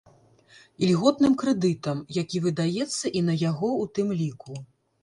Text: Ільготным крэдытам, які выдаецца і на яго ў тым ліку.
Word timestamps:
Ільготным 0.87 1.35
крэдытам, 1.43 2.01
які 2.17 2.43
выдаецца 2.49 3.05
і 3.17 3.19
на 3.31 3.39
яго 3.49 3.69
ў 3.81 3.85
тым 4.01 4.07
ліку. 4.25 4.53